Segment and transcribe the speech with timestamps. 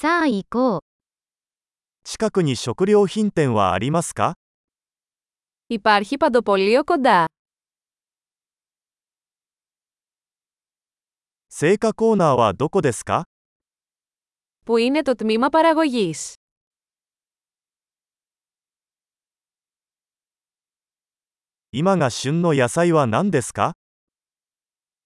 [0.00, 0.79] さあ行こう。
[2.03, 4.33] 近くに食料品店はありますか
[5.69, 7.27] Υπάρχει παντοπολείο κοντά.
[11.49, 13.25] 青果コーナーはどこですか
[14.65, 16.35] Πού είναι το τμήμα παραγωγής.
[21.71, 23.71] 今が旬の野菜は何ですか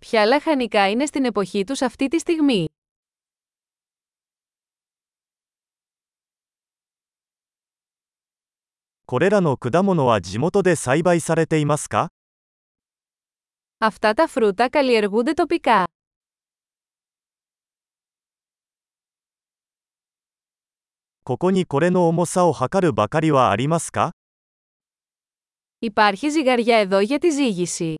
[0.00, 2.68] Ποια λαχανικά είναι στην εποχή τους αυτή τη στιγμή.
[9.07, 12.09] これらの果物は地元で栽培されていますか
[13.79, 15.85] Αυτά τα φρούτα καλλιεργούνται τοπικά.
[21.25, 24.11] ここにこれの重さを測るばかりはありますか
[25.81, 27.97] Υπάρχει ζυγαριά εδώ για τη ζύγιση.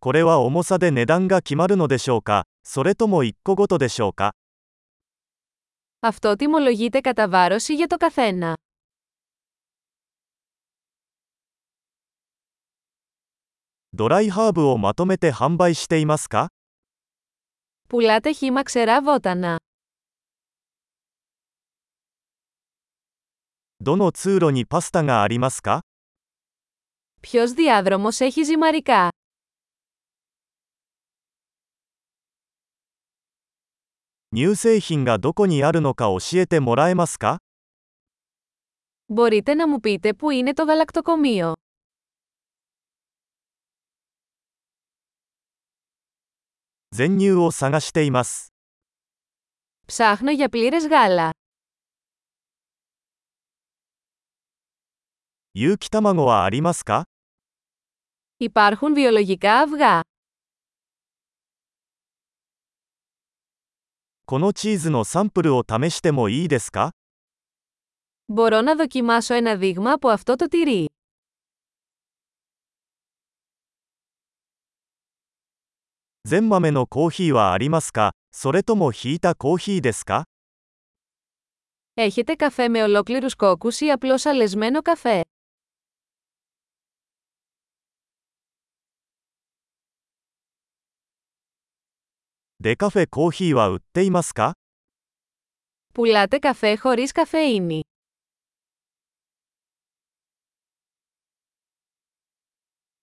[0.00, 4.34] これは重さで値段が決まるのでしょうかそれとも1個ごとでしょうか
[6.02, 8.56] Αυτό τιμολογείται κατά βάρος ή για το καθένα.
[13.92, 16.48] ドライハーブをまとめて販売していますか
[17.88, 19.58] Πουλάτε χύμα ξερά βότανα.
[23.80, 25.80] どの通路にパスタがありますか
[27.20, 29.10] Ποιος διάδρομος έχει ζυμαρικά.
[34.34, 37.38] 乳製品がどこにあるのか教えてもらえますか
[39.10, 41.52] Μπορείτε να μου πείτε πού είναι το γαλακτοκομείο.
[46.92, 48.52] 全乳を探しています。
[49.86, 51.30] Ψάχνω για πλήρες γάλα.
[55.54, 57.04] 有機卵はありますか
[58.38, 60.00] Υπάρχουν βιολογικά αυγά.
[64.26, 66.92] このチーズのサンプルを試してもいいですか
[68.28, 70.86] Μπορώ να δοκιμάσω ένα δείγμα από αυτό το τυρί.
[76.24, 80.24] 全豆のコーヒーはありますかそれともひいたコーヒーですか
[81.94, 85.22] Έχετε καφέ με ολόκληρους κόκκους ή απλώς αλεσμένο καφέ.
[92.62, 94.54] デカフェコーヒーは売っていますか
[95.94, 97.80] Πουλάτε καφέ χωρίς καφεΐνη.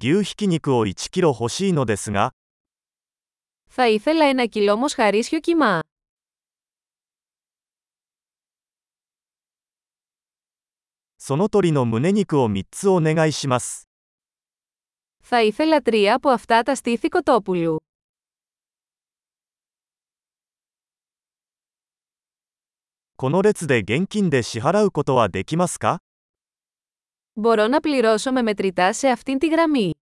[0.00, 2.32] 牛ひき肉を1キロ欲しいのですが、
[3.70, 5.80] Θα ήθελα ένα κιλό μοσχαρίσιο κιμά.
[11.16, 13.88] その鶏の胸肉を3つお願いします。
[15.22, 17.76] Θα ήθελα τρία από αυτά τα στήθη κοτόπουλου.
[23.16, 25.98] この列で現金で支払うことはできますか
[27.34, 29.94] Μπορώ να πληρώσω με μετρητά σε αυτήν τη γραμμή.